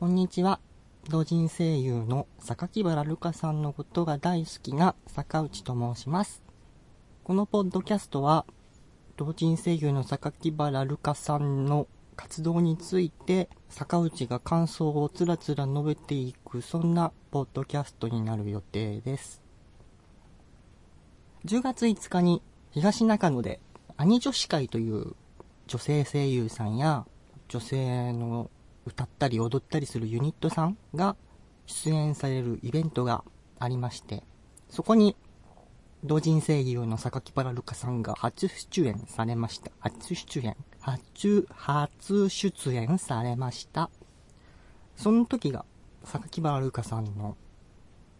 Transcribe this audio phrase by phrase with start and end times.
[0.00, 0.60] こんにちは。
[1.10, 6.42] 同人声優の榊原ルカさんのことが大好きな坂内と申します。
[7.22, 8.46] このポッドキャストは、
[9.18, 11.86] 同人声優の榊原ルカさんの
[12.16, 19.42] 活動について、坂内が感想をつらつら述べていく、そんなポッドキャストになる予定です。
[21.44, 22.40] 10月5日に
[22.70, 23.60] 東中野で
[23.98, 25.14] 兄女子会という
[25.66, 27.04] 女性声優さんや
[27.48, 28.50] 女性の
[28.86, 31.16] 歌ったり踊ったりするユニットさんが
[31.66, 33.24] 出演されるイベントが
[33.58, 34.22] ありまして、
[34.68, 35.16] そこに
[36.02, 39.70] 同人声優の榊原ルカさんが初出演されました。
[39.80, 43.90] 初出演初、初出演されました。
[44.96, 45.64] その時が
[46.04, 47.36] 榊原ルカさんの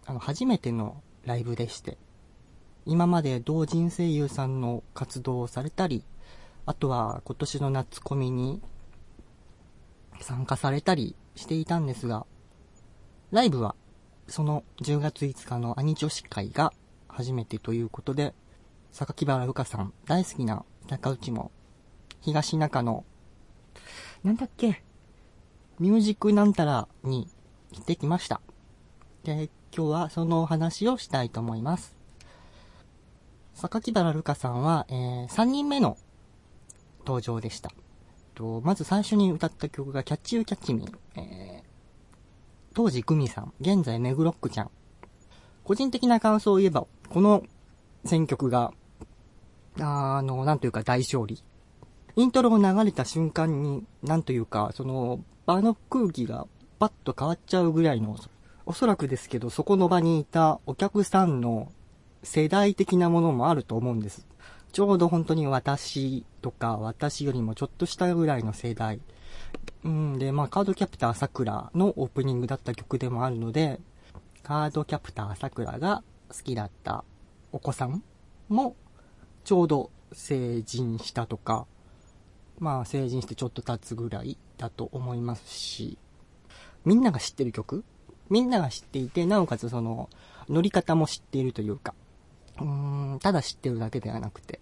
[0.06, 1.96] あの初めてのライブでして、
[2.84, 6.04] 今まで同人声優さんの活動をされたり、
[6.66, 8.60] あとは今年の夏コミに
[10.20, 12.26] 参加されたりしていたんですが、
[13.30, 13.74] ライブは
[14.28, 16.72] その10月5日の兄女子会が
[17.08, 18.34] 初めてということで、
[18.92, 21.50] 榊原ルカさん大好きな中内も
[22.20, 23.04] 東中野、
[24.24, 24.82] なんだっけ、
[25.78, 27.28] ミュージックなんたらに
[27.72, 28.40] 行ってきました。
[29.24, 31.96] で、今日はそのお話をしたいと思います。
[33.54, 35.96] 榊原ルカさんは、えー、3人目の
[37.06, 37.70] 登場でした。
[38.40, 41.20] とまず最初に歌った曲がキャッチユーキャッチミー。
[41.20, 41.64] えー、
[42.74, 44.70] 当時グミさん、現在ネグロックちゃん。
[45.62, 47.42] 個人的な感想を言えば、この
[48.06, 48.72] 選曲が、
[49.78, 51.44] あの、なんというか大勝利。
[52.16, 56.46] イントロを流れた瞬間に、なんというか、その、場の空気が
[56.78, 58.16] パッと変わっちゃうぐらいの、
[58.64, 61.70] おそらくですけど、そこの場にいたお客さんの
[62.22, 64.26] 世代的なものもあると思うんです。
[64.72, 69.00] ちょうど本当に私とか、私よりもちょっとしたぐらいの世代。
[69.84, 73.80] うんで、まあ、カードキャプターさくらのオープニングだった曲でもあるので、
[74.42, 77.04] カードキャプターさくらが好きだった
[77.52, 78.02] お子さん
[78.48, 78.76] も、
[79.44, 81.66] ちょうど成人したとか、
[82.58, 85.96] まあ、成人してちょっと経つぐらいだと思いますし、
[86.84, 87.84] みんなが知ってる曲？
[88.28, 90.08] みんなが知っていて、なおかつその、
[90.48, 91.94] 乗り方も知っているというか、
[92.58, 94.60] うーん、ただ知ってるだけではなくて、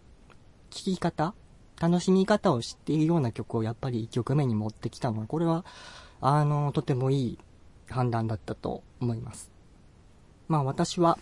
[0.71, 1.35] 聴き方
[1.81, 5.65] 楽しみ方を知っているような曲をやっぱり1曲目に持ってきたのは、これは、
[6.21, 7.39] あの、とてもいい
[7.89, 9.51] 判断だったと思います。
[10.49, 11.19] まあ私は、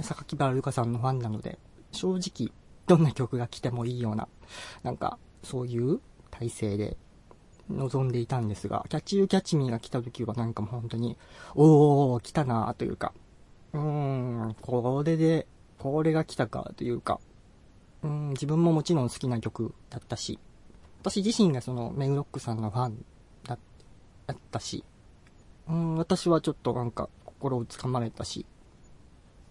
[0.00, 1.58] 榊原ルカさんのファンなので、
[1.92, 2.52] 正直、
[2.86, 4.28] どんな曲が来てもいいような、
[4.82, 6.00] なんか、そういう
[6.30, 6.96] 体制で
[7.70, 11.16] 望んでいたんですが、キャッチユーキャッチミーが来た時はなんかもう本当に、
[11.54, 13.12] おー、来たなーというか、
[13.72, 15.46] うーん、これで、
[15.78, 17.20] これが来たかというか、
[18.02, 20.38] うん、自分ももちろん好きな曲だったし、
[21.00, 23.04] 私自身がそのメグロックさんのファン
[23.44, 23.58] だ
[24.34, 24.84] ったし、
[25.68, 28.46] うん、私はちょっとなんか心をつかまれたし、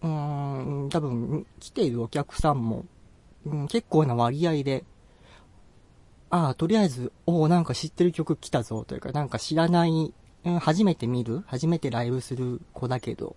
[0.01, 2.85] うん、多分来ているお客さんも、
[3.45, 4.83] うん、結構な割合で、
[6.29, 10.13] ああ、とりあえず、おお、なんか知ってる曲来たぞというか、なんか知らない、
[10.45, 13.35] うん、初めて見る初めてライブする子だけど、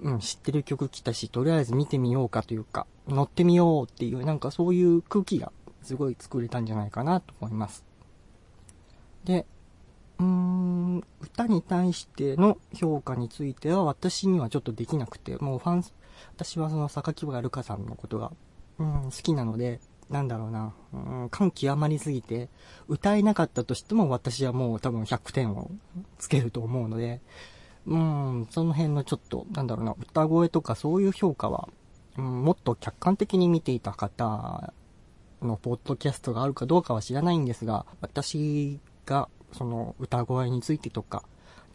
[0.00, 7.84] うん、知ってる曲来たし、とりあえず見てみようかというか、乗ってみようっていう、なんかそういう空気がすごい作れたんじゃないかなと思います。
[9.24, 9.46] で、
[10.18, 15.84] うーん、歌に対しての評価については私にはちょっとできなくて、もうファン、
[16.34, 18.32] 私はその榊原ルカさんのことが、
[18.78, 22.48] うん、好きなので、なんだろうな、うん、感極まりすぎて、
[22.88, 25.70] 歌えなかったとしても私はもう多分100点を
[26.18, 27.20] つけると思うので、
[27.86, 31.68] うん、その辺のちょっと、なんだろうな、歌声とかそういう評価は、
[32.16, 34.72] もっと客観的に見ていた方
[35.42, 41.24] のポッドキャストがあるかどうかは知らないんですが、私がその歌声についてとか、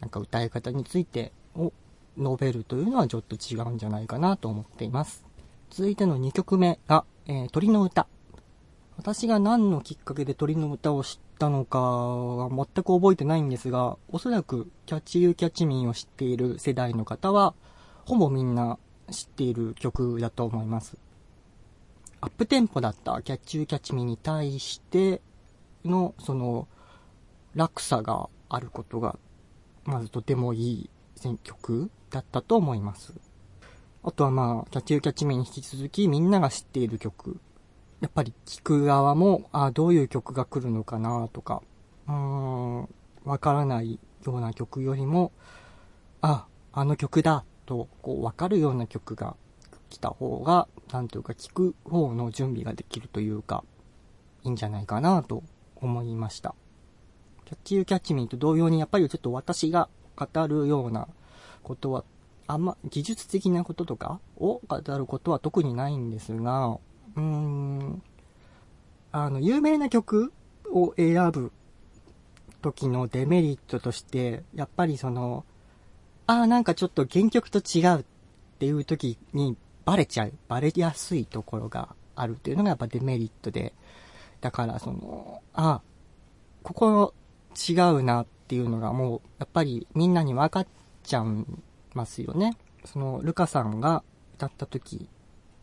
[0.00, 1.72] なんか歌い方についてを
[2.18, 5.24] 述べるというのはちょっと違うんじゃないかなと思っています。
[5.70, 8.06] 続いての2曲目が、えー、鳥の歌。
[8.96, 17.54] 私が何のきっかけで鳥の歌を知ったのかは全く覚えてないんですが、おそらくキャッチユーキャッチミーを知っている世代の方は、
[18.06, 18.78] ほぼみんな
[19.10, 20.96] 知っている曲だと思います。
[22.20, 25.20] アップテンポだったキャッチユーキャッチミーに対して
[25.84, 26.66] の、その、
[27.54, 29.18] 落差があることが、
[29.84, 33.14] まずとてもいい選曲だったと思います。
[34.02, 37.40] あとはまあ、キャッチユーキャッチミーに引き続きみんなが知っている曲
[38.00, 41.62] やっぱり聞く側も、あどういう曲が来るのかなとか、
[42.06, 42.88] うーん、
[43.24, 45.32] わからないような曲よりも、
[46.20, 49.36] あ、あの曲だと、こう、わかるような曲が
[49.90, 53.64] 来た方が、なんというか聞く方の準備ができるというか、
[54.44, 55.42] いいんじゃないかなと
[55.76, 56.54] 思いました。
[57.44, 61.08] キャッチユーキャッチミーと同様に、やっぱりちょっと私が語るような
[61.62, 62.04] ことは、
[62.46, 66.78] あんま、技術的なこととかを語ることは特にないんですが、
[67.16, 68.02] うーん、
[69.12, 70.32] あの、有名な曲
[70.70, 71.52] を選ぶ
[72.62, 75.44] 時のデメリットとして、やっぱりその、
[76.26, 78.04] ああ、なんかちょっと原曲と違うっ
[78.58, 83.74] ていう時にバレちゃう、バレやすいところがあるっていうのがやっぱデメリットで、
[84.40, 85.82] だからその、ああ、
[86.64, 87.14] ここ
[87.56, 90.66] 違うなっていうのがもう、やっぱりみんなに分かっ
[91.04, 91.24] ちゃい
[91.94, 92.56] ますよね。
[92.84, 94.02] その、ルカさんが
[94.34, 95.08] 歌った時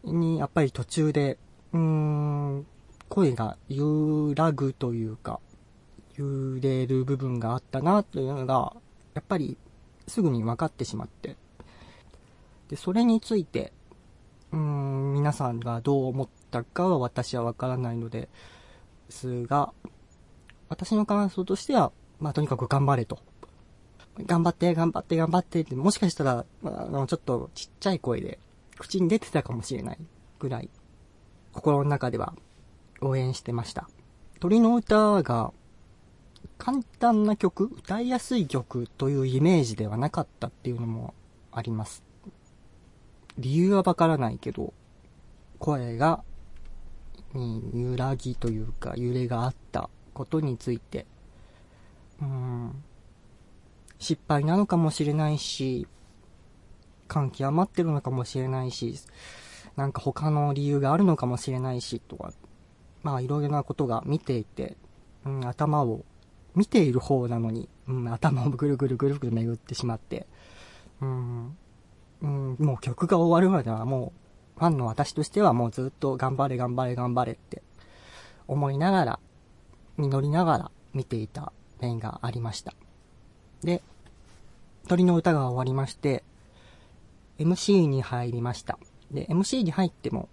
[0.06, 1.38] に、やっぱり途中で、
[1.74, 2.65] うーん、
[3.10, 5.42] 声が揺らぐというか、
[6.15, 8.74] 揺れる部分があったなというのが、
[9.13, 9.57] やっぱり
[10.07, 11.35] すぐに分かってしまって。
[12.69, 13.73] で、それについて、
[14.51, 18.29] うーん、皆さんがどう思ったかは私は分からないので
[19.09, 19.73] すが、
[20.69, 23.19] 私の感想としては、まあとにかく頑張れと。
[24.25, 28.39] 頑張って、頑張って、頑張ってって、もしかしたら、あの、ちょっとちっちゃい声で、
[28.77, 29.97] 口に出てたかもしれない
[30.39, 30.69] ぐらい、
[31.51, 32.33] 心の中では
[33.01, 33.89] 応援してました。
[34.39, 35.51] 鳥の歌が、
[36.57, 41.13] 簡単な曲、歌いやすい曲というイメージではなかったっていうのも
[41.51, 42.03] あります。
[43.37, 44.73] 理由はわからないけど、
[45.59, 46.23] 声が、
[47.33, 51.07] に揺らぎというか揺れがあったことについて、
[52.21, 52.83] うん、
[53.97, 55.87] 失敗なのかもしれないし、
[57.07, 58.95] 感極まってるのかもしれないし、
[59.75, 62.33] なんか他の理由があるのかもしれないし、とか、
[63.01, 64.77] まあいろいろなことが見ていて、
[65.25, 66.05] うん、頭を、
[66.55, 70.27] 見ている方なのに、うん、頭をぐるぐるぐるぐる巡ってしまって、
[71.01, 71.57] うん、
[72.21, 74.13] うん、もう曲が終わるまではも
[74.55, 77.63] う、ファンの私としてはもうずっと頑張れ頑張れ頑張れって
[78.47, 79.19] 思いながら、
[79.97, 81.51] 実りながら見ていた
[81.81, 82.73] 面がありました。
[83.63, 83.81] で、
[84.88, 86.23] 鳥の歌が終わりまして、
[87.39, 88.77] MC に入りました。
[89.11, 90.29] で、MC に入っても、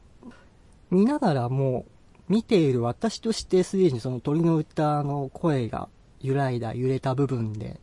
[0.90, 5.88] 見ながらもう、見ている私としてすでにその鳥の歌の声が
[6.20, 7.81] 揺らいだ、揺れた部分で、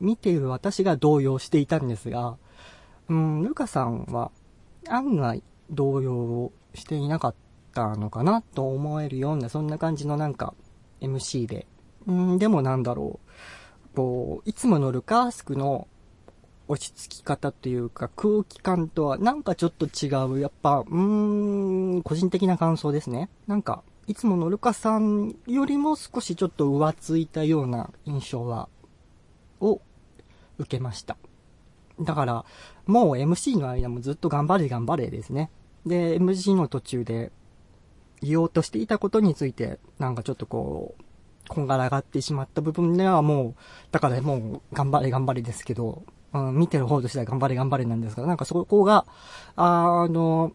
[0.00, 2.36] 見ている私が動揺していたんですが、
[3.08, 4.30] うん、ルカさんは
[4.88, 7.34] 案外動揺をしていなかっ
[7.74, 10.54] たのかなと思えるような、そんな感じのなんか
[11.00, 11.66] MC で。
[12.06, 13.20] うん、でもなんだろ
[13.92, 13.96] う。
[13.96, 15.88] こう、いつものルカースクの
[16.68, 20.40] 落ち着き方というか空気感とはなんかちょっと違う。
[20.40, 23.28] やっぱ、うーん、個人的な感想ですね。
[23.46, 28.68] なんか、いつものルカさんよりも少しちょっと浮ついたような印象は、
[29.60, 29.80] を
[30.58, 31.16] 受けました。
[32.00, 32.44] だから、
[32.86, 35.50] もう MC の間もずっと頑張れ頑張れですね。
[35.86, 37.30] で、MC の途中で
[38.20, 41.04] 言おうとしていたことについて、なんかちょっとこう、
[41.48, 43.54] こんがらがってしまった部分ではもう、
[43.90, 49.06] だからもう頑張れ頑張れですけど、うん、見てる方としては頑張れ頑張れなんですが、なんかそこが、
[49.56, 50.52] あの、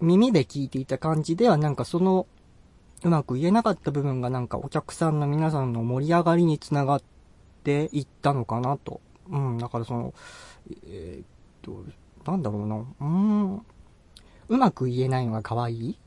[0.00, 2.26] 耳で聞いていた感じではなんかその、
[3.04, 7.02] うまく言えなかった部分がなんかお客さんの皆さんの盛り上がりにつながっ
[7.62, 9.00] ていったのかなと。
[9.28, 10.14] うん、だからその、
[10.86, 11.26] えーっ
[11.62, 11.84] と、
[12.30, 13.66] なんだろうな、うーん、
[14.48, 15.98] うまく言えないのが可愛い？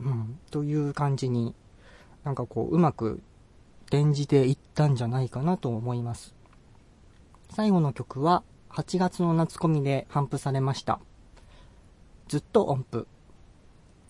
[0.00, 1.54] うん、という感じに、
[2.24, 3.20] なんかこう、うまく
[3.86, 6.34] 転じていったんじゃないかなと思います。
[7.50, 11.00] 最後の曲は、8月の夏コミで頒布されました。
[12.28, 13.08] ずっと音符。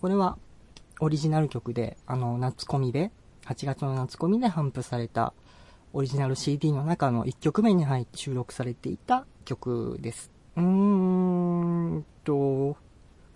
[0.01, 0.37] これは、
[1.01, 3.11] オリジナル曲で、あの、夏コミで、
[3.45, 5.33] 8月の夏コミで頒布された、
[5.93, 10.29] オリジナル CD の中の1曲目に入って収録されていた曲です。
[10.57, 12.77] うーんと、フ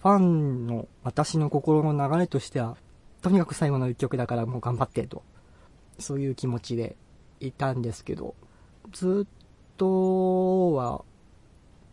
[0.04, 2.76] ァンの私の心の流れとしては、
[3.22, 5.24] とにかく最後の1曲だからもう頑張ってと、
[6.00, 6.98] そういう気持ちで
[7.40, 8.36] いたんですけど、
[8.92, 9.28] ずっ
[9.78, 11.06] とは、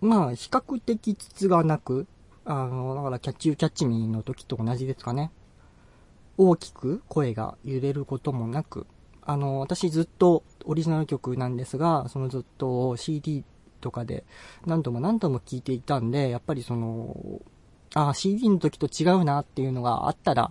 [0.00, 2.08] まあ、比較的筒がなく、
[2.44, 5.30] あの、だからキャッチユーキャッチミーの時と同じですかね。
[6.42, 8.86] 大きく声が揺れることもなく、
[9.20, 13.44] あの、私ずっとオリジナル曲なんですが、そのずっと CD
[13.82, 14.24] とかで
[14.64, 17.42] 何度も何度も聴いていたんで、やっぱりその、
[17.94, 20.50] あ CD の時と違うなっていうのがあったら、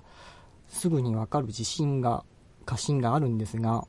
[0.68, 2.24] すぐにわかる自信が、
[2.68, 3.88] 過信があるんですが、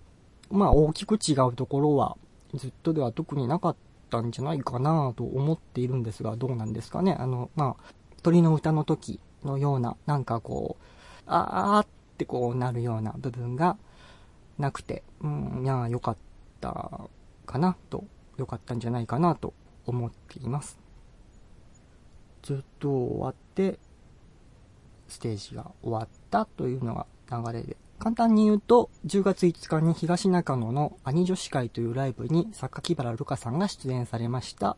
[0.51, 2.17] まあ大きく違うところは、
[2.55, 3.77] ずっとでは特になかっ
[4.09, 7.13] たんじゃないかなと思っているんですが、どうなんですかね。
[7.13, 7.93] あの、まあ、
[8.23, 10.85] 鳥の歌の時のような、なんかこう、
[11.31, 11.87] あーっ
[12.19, 13.77] てこうなるような部分が
[14.59, 16.17] なくて、うん、いや、良かっ
[16.61, 17.09] た
[17.47, 18.05] かなと、
[18.37, 19.55] 良かったんじゃないかなと
[19.87, 20.79] 思っています。
[22.43, 23.79] ずっと終わって、
[25.09, 34.77] ステージが終わったというのが流れで、簡単に言うと、10月5日に東中野の兄女子会というライブに榊原ルカさんが出演されました。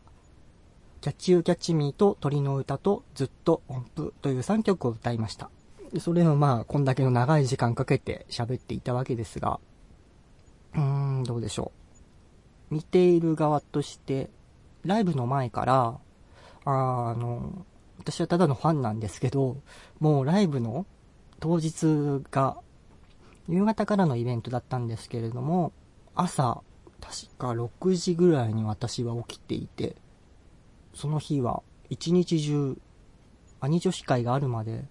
[1.01, 5.49] キャッチユーキャッチミーと鳥の歌とずっと音符という3曲を歌いました。
[5.99, 9.59] それのまあ、こんだけの長い時間かけて喋っていたわけですが、
[10.73, 10.81] うー
[11.19, 11.71] ん、どうでしょ
[12.71, 12.75] う。
[12.75, 14.29] 見ている側として、
[14.83, 15.99] ライブの前から、
[16.65, 17.65] あの、
[17.99, 19.57] 私はただのファンなんですけど、
[19.99, 20.85] もうライブの
[21.39, 22.57] 当日が、
[23.47, 25.73] 夕方からのイベントだったんですけれども、
[26.15, 26.61] 朝、
[27.01, 29.95] 確か6時ぐらいに私は起きていて、
[30.95, 32.77] その日は一日中、
[33.59, 34.85] 兄女子会があるまで、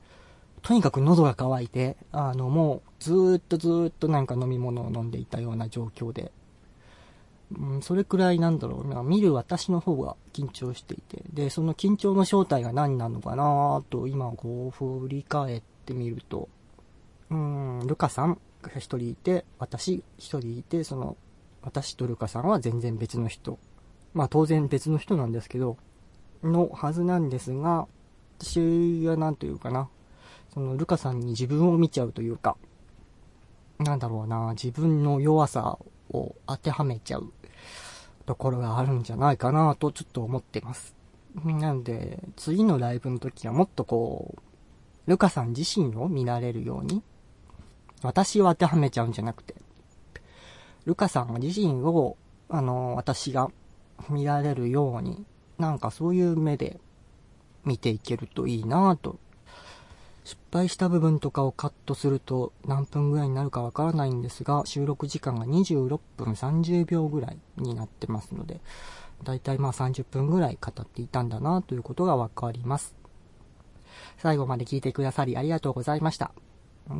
[0.62, 6.33] とにかく喉が渇いて、あの、もうずっとずっとなんか飲み物を飲んでいたような状況で、
[7.59, 8.88] うん、それくらいなんだろう。
[8.88, 16.49] な、見る私の方が緊張していて、で、その緊張の正体が何なのかなと、今こう振り返ってみると、
[17.31, 21.16] うん、ルカさんが一人いて、私一人いて、その、
[21.62, 23.59] 私とルカさんは全然別の人。
[24.14, 25.76] まあ当然別の人なんですけど、
[26.42, 27.87] のはずなんですが、
[28.38, 29.88] 私は何というかな、
[30.52, 32.56] そのルカさんに自分を見ちゃうというか、
[33.78, 35.78] なんだろうな、自分の弱さ
[36.11, 37.32] を当てはめちゃう
[38.26, 40.94] ところがあるんじゃないかなとちょっと思ってます。
[41.44, 47.02] なんで、次のライブの時はもっとこう、ルカさん自身を見られるように、
[48.02, 49.54] 私を当てはめちゃうんじゃなくて、
[50.85, 52.16] ルカさん自身を、
[52.50, 53.50] あの、私が
[54.11, 55.25] 見られるように、
[55.59, 56.78] なんかそういう目で
[57.64, 59.18] 見ていけるといいなと。
[60.24, 68.60] 失敗した部分とかをカットすると何分ぐらいになるかわからないんですが、収録時間が26分30秒ぐらいになってますので、
[69.24, 72.94] だいたいまあ30分ぐらい語っていたんだなということがわかります。
[74.18, 76.32] 最後まで聞いてくださりありがとうございました。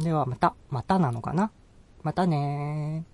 [0.01, 1.53] ではまた、またなのかな？
[2.03, 3.12] またねー。